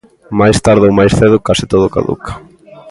[0.39, 2.31] Máis tarde ou máis cedo, case todo caduca.